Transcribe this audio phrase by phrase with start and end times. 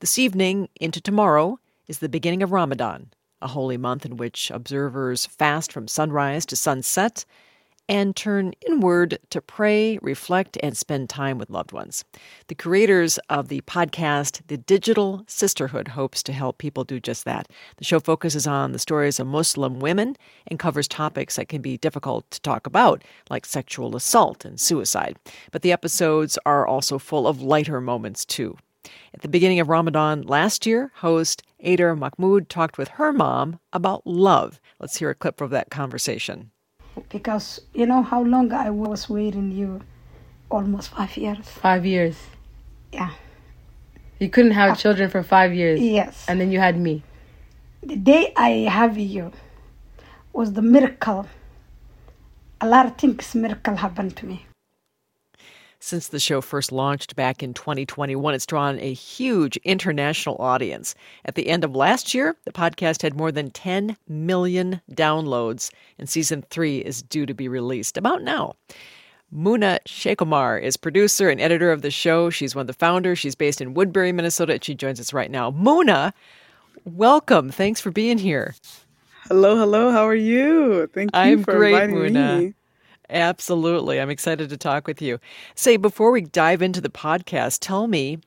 [0.00, 3.10] This evening into tomorrow is the beginning of Ramadan,
[3.42, 7.24] a holy month in which observers fast from sunrise to sunset
[7.88, 12.04] and turn inward to pray, reflect, and spend time with loved ones.
[12.46, 17.48] The creators of the podcast, The Digital Sisterhood, hopes to help people do just that.
[17.78, 20.14] The show focuses on the stories of Muslim women
[20.46, 25.16] and covers topics that can be difficult to talk about, like sexual assault and suicide.
[25.50, 28.58] But the episodes are also full of lighter moments, too.
[29.14, 34.06] At the beginning of Ramadan last year, host Ader Mahmoud talked with her mom about
[34.06, 34.60] love.
[34.78, 36.50] Let's hear a clip of that conversation
[37.08, 39.80] because you know how long I was waiting you
[40.50, 41.46] almost five years.
[41.48, 42.16] Five years.
[42.92, 43.10] Yeah.
[44.18, 45.80] You couldn't have uh, children for five years.
[45.80, 46.24] Yes.
[46.28, 47.02] And then you had me.
[47.82, 49.32] The day I have you
[50.32, 51.28] was the miracle.
[52.60, 54.46] A lot of things miracle happened to me.
[55.88, 60.94] Since the show first launched back in 2021, it's drawn a huge international audience.
[61.24, 66.06] At the end of last year, the podcast had more than 10 million downloads, and
[66.06, 68.52] season three is due to be released about now.
[69.34, 72.28] Muna Scekomar is producer and editor of the show.
[72.28, 73.18] She's one of the founders.
[73.18, 75.50] She's based in Woodbury, Minnesota, and she joins us right now.
[75.50, 76.12] Muna,
[76.84, 77.48] welcome.
[77.48, 78.54] Thanks for being here.
[79.26, 79.90] Hello, hello.
[79.90, 80.86] How are you?
[80.88, 82.38] Thank you I'm for great, inviting Muna.
[82.40, 82.54] me.
[83.10, 84.00] Absolutely.
[84.00, 85.18] I'm excited to talk with you.
[85.54, 88.18] Say, before we dive into the podcast, tell me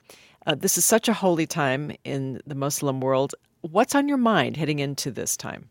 [0.47, 3.35] uh, this is such a holy time in the Muslim world.
[3.61, 5.69] What's on your mind heading into this time?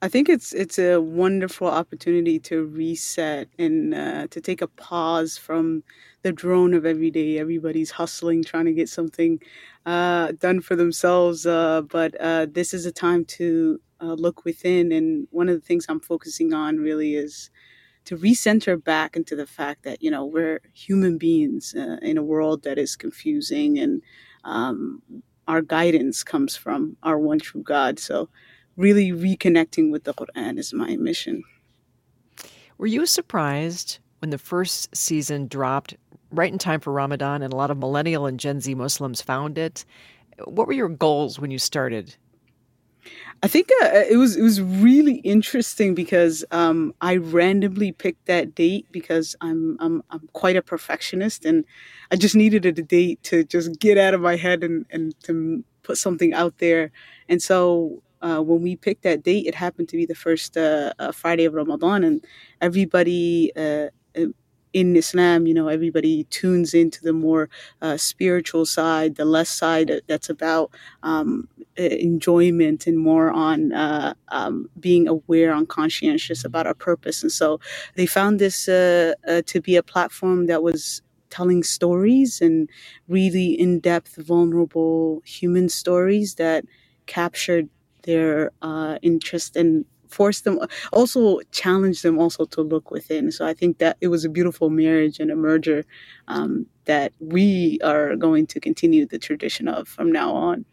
[0.00, 5.36] I think it's it's a wonderful opportunity to reset and uh, to take a pause
[5.36, 5.82] from
[6.22, 7.38] the drone of every day.
[7.38, 9.40] Everybody's hustling, trying to get something
[9.86, 11.46] uh, done for themselves.
[11.46, 14.92] Uh, but uh, this is a time to uh, look within.
[14.92, 17.50] And one of the things I'm focusing on really is
[18.08, 22.22] to recenter back into the fact that you know we're human beings uh, in a
[22.22, 24.00] world that is confusing and
[24.44, 25.02] um,
[25.46, 27.98] our guidance comes from our one true god.
[27.98, 28.30] So
[28.78, 31.44] really reconnecting with the quran is my mission.
[32.78, 35.94] Were you surprised when the first season dropped
[36.30, 39.58] right in time for ramadan and a lot of millennial and gen z muslims found
[39.58, 39.84] it?
[40.46, 42.16] What were your goals when you started
[43.42, 48.54] I think uh, it was it was really interesting because um, I randomly picked that
[48.54, 51.64] date because I'm I'm I'm quite a perfectionist and
[52.10, 55.64] I just needed a date to just get out of my head and and to
[55.84, 56.90] put something out there.
[57.28, 60.92] And so uh, when we picked that date, it happened to be the first uh,
[60.98, 62.24] uh Friday of Ramadan, and
[62.60, 63.88] everybody uh,
[64.72, 67.48] in Islam, you know, everybody tunes into the more
[67.80, 70.70] uh, spiritual side, the less side that's about
[71.02, 77.22] um, enjoyment and more on uh, um, being aware and conscientious about our purpose.
[77.22, 77.60] And so
[77.94, 82.68] they found this uh, uh to be a platform that was telling stories and
[83.08, 86.64] really in depth, vulnerable human stories that
[87.06, 87.68] captured
[88.04, 90.58] their uh, interest and force them
[90.92, 94.70] also challenge them also to look within so i think that it was a beautiful
[94.70, 95.84] marriage and a merger
[96.28, 100.64] um, that we are going to continue the tradition of from now on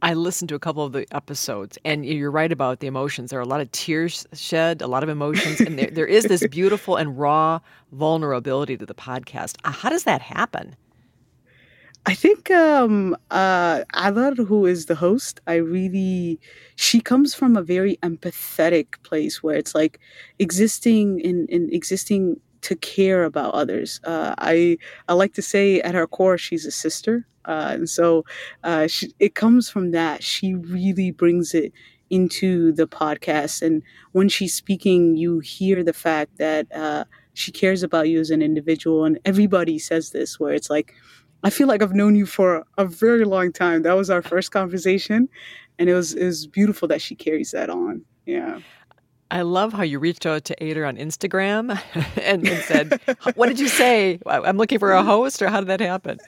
[0.00, 3.30] I listened to a couple of the episodes, and you're right about the emotions.
[3.30, 6.24] There are a lot of tears shed, a lot of emotions, and there, there is
[6.24, 7.58] this beautiful and raw
[7.90, 9.56] vulnerability to the podcast.
[9.64, 10.76] Uh, how does that happen?
[12.08, 16.40] I think um, uh, Adar, who is the host, I really,
[16.76, 20.00] she comes from a very empathetic place where it's like
[20.38, 24.00] existing in, in existing to care about others.
[24.04, 28.24] Uh, I I like to say at her core she's a sister, uh, and so
[28.64, 30.22] uh, she, it comes from that.
[30.24, 31.72] She really brings it
[32.10, 33.82] into the podcast, and
[34.12, 37.04] when she's speaking, you hear the fact that uh,
[37.34, 40.94] she cares about you as an individual, and everybody says this where it's like
[41.44, 43.82] I feel like I've known you for a very long time.
[43.82, 45.28] That was our first conversation,
[45.78, 48.04] and it was it was beautiful that she carries that on.
[48.26, 48.60] Yeah.
[49.30, 51.78] I love how you reached out to Ader on Instagram
[52.22, 53.00] and, and, said,
[53.34, 54.18] "What did you say?
[54.26, 56.18] I'm looking for a host, or how did that happen?"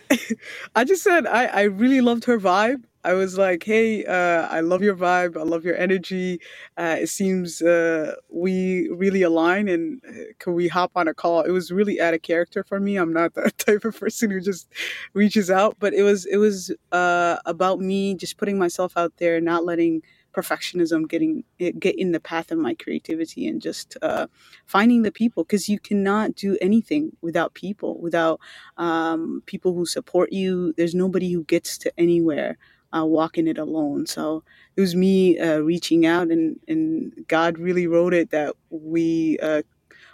[0.76, 4.60] I just said I, I really loved her vibe, I was like, hey, uh, I
[4.60, 5.36] love your vibe.
[5.36, 6.40] I love your energy.
[6.76, 11.40] Uh, it seems uh, we really align and uh, can we hop on a call?
[11.42, 12.96] It was really out of character for me.
[12.96, 14.68] I'm not that type of person who just
[15.14, 19.40] reaches out, but it was, it was uh, about me just putting myself out there,
[19.40, 20.02] not letting
[20.32, 24.26] perfectionism getting get in the path of my creativity and just uh,
[24.66, 28.38] finding the people because you cannot do anything without people without
[28.76, 32.56] um, people who support you there's nobody who gets to anywhere
[32.96, 34.06] uh, walking it alone.
[34.06, 34.42] So
[34.76, 39.62] it was me uh, reaching out, and, and God really wrote it that we uh,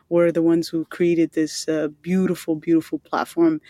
[0.09, 3.61] were the ones who created this uh, beautiful, beautiful platform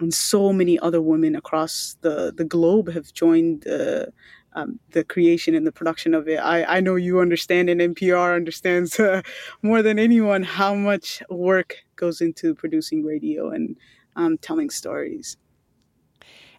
[0.00, 4.06] and so many other women across the, the globe have joined uh,
[4.52, 6.36] um, the creation and the production of it.
[6.36, 9.22] I, I know you understand, and NPR understands uh,
[9.62, 13.76] more than anyone how much work goes into producing radio and
[14.16, 15.36] um, telling stories.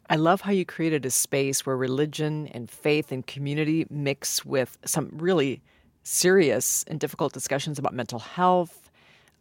[0.09, 4.77] I love how you created a space where religion and faith and community mix with
[4.85, 5.61] some really
[6.03, 8.89] serious and difficult discussions about mental health,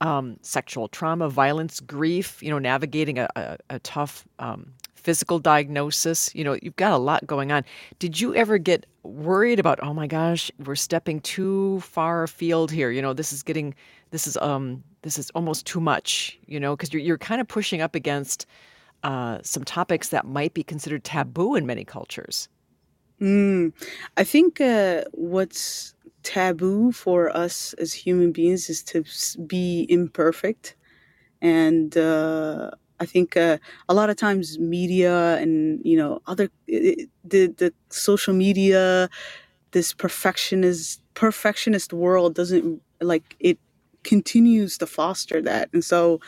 [0.00, 6.34] um, sexual trauma, violence, grief, you know, navigating a, a, a tough um, physical diagnosis.
[6.34, 7.64] You know, you've got a lot going on.
[8.00, 12.90] Did you ever get worried about, oh my gosh, we're stepping too far afield here?
[12.90, 13.72] You know, this is getting,
[14.10, 17.46] this is, um, this is almost too much, you know, because you're, you're kind of
[17.46, 18.46] pushing up against
[19.06, 22.49] uh, some topics that might be considered taboo in many cultures.
[23.20, 23.73] Mm,
[24.17, 25.94] I think uh, what's
[26.25, 29.05] taboo for us as human beings is to
[29.47, 30.75] be imperfect.
[31.41, 33.58] And uh, I think uh,
[33.88, 39.09] a lot of times media and, you know, other, the, the social media,
[39.70, 43.59] this perfectionist, perfectionist world doesn't like it
[44.06, 45.69] continues to foster that.
[45.75, 46.20] And so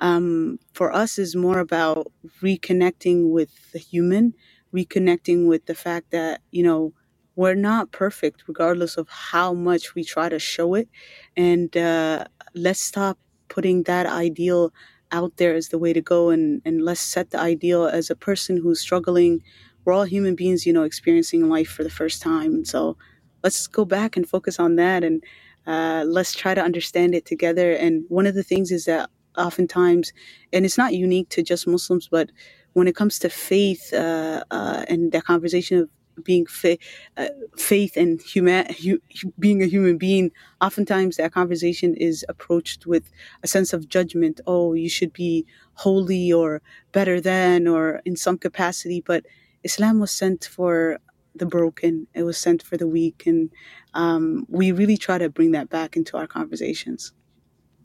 [0.00, 2.12] um, for us is more about
[2.42, 4.34] reconnecting with the human,
[4.74, 6.92] reconnecting with the fact that, you know,
[7.36, 10.88] we're not perfect regardless of how much we try to show it.
[11.36, 12.24] And uh,
[12.54, 13.16] let's stop
[13.48, 14.72] putting that ideal
[15.12, 18.16] out there as the way to go and, and let's set the ideal as a
[18.16, 19.42] person who's struggling.
[19.84, 22.54] We're all human beings, you know, experiencing life for the first time.
[22.54, 22.96] And so
[23.42, 25.22] let's go back and focus on that and
[25.66, 27.72] uh, let's try to understand it together.
[27.72, 30.12] And one of the things is that oftentimes,
[30.52, 32.30] and it's not unique to just Muslims, but
[32.72, 35.88] when it comes to faith uh, uh, and that conversation of
[36.24, 36.76] being fa-
[37.16, 39.00] uh, faith and human hu-
[39.38, 40.30] being a human being
[40.60, 43.10] oftentimes that conversation is approached with
[43.42, 46.60] a sense of judgment oh you should be holy or
[46.92, 49.24] better than or in some capacity but
[49.64, 50.98] islam was sent for
[51.34, 53.50] the broken it was sent for the weak and
[53.94, 57.12] um, we really try to bring that back into our conversations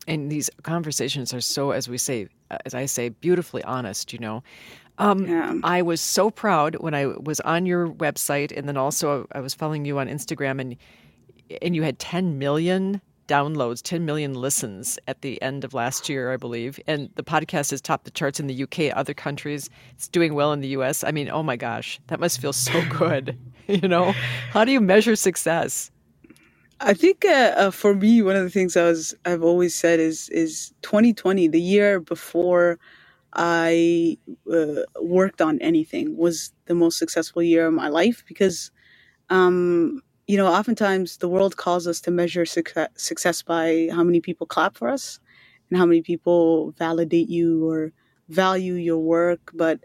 [0.07, 2.27] and these conversations are so, as we say,
[2.65, 4.13] as I say, beautifully honest.
[4.13, 4.43] You know,
[4.97, 5.55] um, yeah.
[5.63, 9.53] I was so proud when I was on your website, and then also I was
[9.53, 10.75] following you on Instagram, and
[11.61, 16.31] and you had 10 million downloads, 10 million listens at the end of last year,
[16.31, 16.79] I believe.
[16.87, 19.69] And the podcast has topped the charts in the UK, other countries.
[19.93, 21.03] It's doing well in the US.
[21.03, 23.37] I mean, oh my gosh, that must feel so good.
[23.67, 24.11] you know,
[24.51, 25.91] how do you measure success?
[26.81, 29.99] I think uh, uh, for me, one of the things I was I've always said
[29.99, 32.79] is is 2020, the year before
[33.33, 34.17] I
[34.51, 38.71] uh, worked on anything, was the most successful year of my life because,
[39.29, 44.21] um, you know, oftentimes the world calls us to measure success, success by how many
[44.21, 45.19] people clap for us
[45.69, 47.91] and how many people validate you or
[48.29, 49.51] value your work.
[49.53, 49.81] But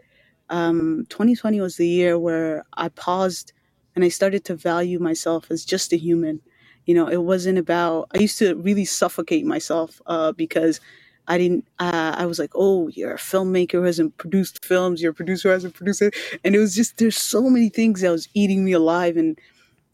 [0.49, 3.53] um, 2020 was the year where I paused
[3.95, 6.41] and I started to value myself as just a human
[6.85, 10.81] you know, it wasn't about, I used to really suffocate myself uh, because
[11.27, 15.11] I didn't, uh, I was like, oh, you're a filmmaker who hasn't produced films, you're
[15.11, 16.15] a producer who hasn't produced it.
[16.43, 19.17] And it was just, there's so many things that was eating me alive.
[19.17, 19.37] And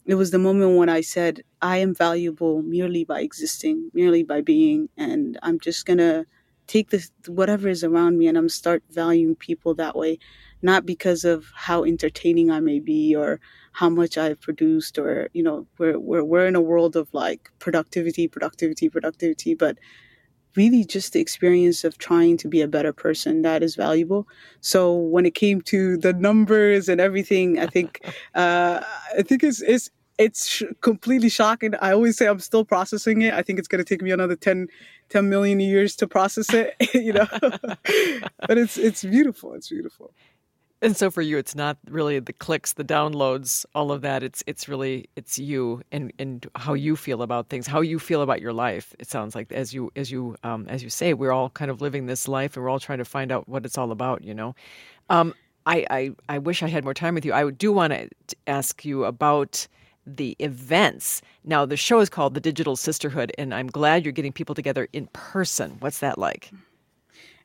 [0.08, 4.40] it was the moment when I said, I am valuable merely by existing, merely by
[4.40, 4.88] being.
[4.96, 6.24] And I'm just going to
[6.66, 10.18] take this, whatever is around me, and I'm start valuing people that way,
[10.62, 13.38] not because of how entertaining I may be or
[13.72, 17.50] how much I've produced or, you know, we're, we're, we're in a world of like
[17.58, 19.76] productivity, productivity, productivity, but
[20.56, 24.26] really just the experience of trying to be a better person that is valuable.
[24.62, 28.00] So when it came to the numbers and everything, I think,
[28.34, 28.80] uh,
[29.16, 31.74] I think it's, it's, it's sh- completely shocking.
[31.80, 33.32] I always say I'm still processing it.
[33.32, 34.68] I think it's going to take me another 10,
[35.08, 39.54] 10 million years to process it, you know, but it's, it's beautiful.
[39.54, 40.12] It's beautiful.
[40.80, 44.22] And so for you, it's not really the clicks, the downloads, all of that.
[44.22, 48.22] It's it's really it's you and and how you feel about things, how you feel
[48.22, 48.94] about your life.
[49.00, 51.80] It sounds like as you as you um, as you say, we're all kind of
[51.80, 54.22] living this life, and we're all trying to find out what it's all about.
[54.22, 54.54] You know,
[55.10, 55.34] um,
[55.66, 57.32] I, I I wish I had more time with you.
[57.32, 58.08] I do want to
[58.46, 59.66] ask you about
[60.16, 61.22] the events.
[61.44, 64.88] Now, the show is called The Digital Sisterhood, and I'm glad you're getting people together
[64.92, 65.76] in person.
[65.80, 66.50] What's that like?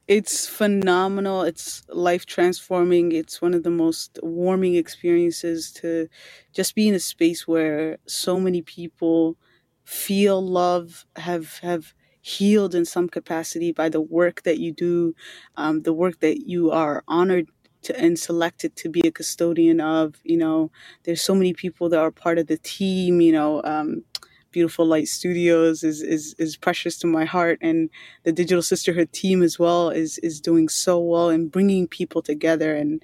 [0.08, 1.44] It's phenomenal.
[1.44, 3.14] It's life transforming.
[3.14, 6.10] It's one of the most warming experiences to
[6.54, 9.38] just be in a space where so many people
[9.86, 15.14] feel love, have have healed in some capacity by the work that you do,
[15.58, 17.50] um, the work that you are honored
[17.84, 20.16] to, and selected to be a custodian of.
[20.24, 20.72] You know,
[21.04, 23.22] there's so many people that are part of the team.
[23.22, 24.04] You know, um,
[24.52, 27.90] Beautiful Light Studios is, is is precious to my heart, and
[28.24, 32.76] the Digital Sisterhood team as well is is doing so well and bringing people together
[32.76, 33.02] and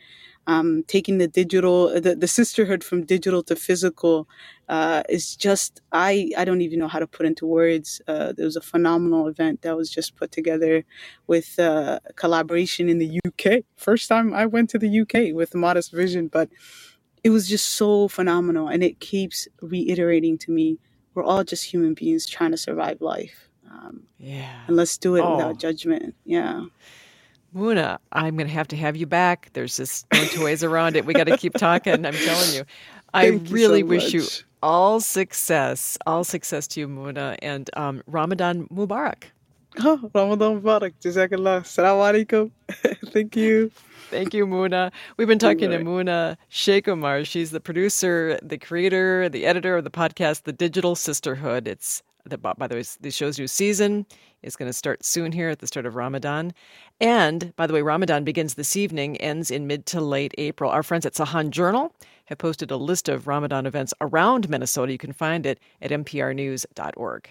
[0.51, 4.15] um, taking the digital the, the sisterhood from digital to physical
[4.75, 8.01] uh, is just I I don't even know how to put into words.
[8.11, 10.75] Uh, there was a phenomenal event that was just put together
[11.27, 13.45] with uh, collaboration in the UK.
[13.87, 16.49] First time I went to the UK with Modest Vision, but
[17.23, 20.79] it was just so phenomenal, and it keeps reiterating to me
[21.13, 23.49] we're all just human beings trying to survive life.
[23.69, 24.61] Um, Yeah.
[24.67, 25.31] and let's do it Oh.
[25.35, 26.15] without judgment.
[26.25, 26.65] Yeah.
[27.55, 29.49] Muna, I'm going to have to have you back.
[29.53, 31.05] There's just no two ways around it.
[31.05, 32.05] We got to keep talking.
[32.05, 32.63] I'm telling you.
[33.13, 34.23] I Thank you really so wish you
[34.61, 35.97] all success.
[36.05, 39.23] All success to you, Muna, and um, Ramadan Mubarak.
[39.79, 40.93] Oh, Ramadan Mubarak.
[41.01, 41.61] Jazakallah.
[41.61, 42.51] Assalamu alaikum.
[43.11, 43.71] Thank you.
[44.09, 44.91] Thank you, Muna.
[45.17, 47.25] We've been talking to Muna Scekomar.
[47.25, 51.67] She's the producer, the creator, the editor of the podcast, The Digital Sisterhood.
[51.67, 54.05] It's the, by the way, show's new season
[54.41, 56.53] is going to start soon here at the start of Ramadan.
[57.01, 60.71] And by the way, Ramadan begins this evening, ends in mid to late April.
[60.71, 61.93] Our friends at Sahan Journal
[62.25, 64.91] have posted a list of Ramadan events around Minnesota.
[64.91, 67.29] You can find it at mprnews.org.